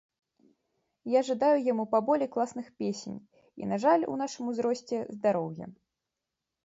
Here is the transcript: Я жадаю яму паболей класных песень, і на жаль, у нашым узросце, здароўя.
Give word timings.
Я 1.15 1.21
жадаю 1.27 1.59
яму 1.73 1.85
паболей 1.93 2.29
класных 2.35 2.71
песень, 2.85 3.19
і 3.63 3.69
на 3.75 3.79
жаль, 3.87 4.01
у 4.15 4.17
нашым 4.23 4.43
узросце, 4.53 4.97
здароўя. 5.19 5.65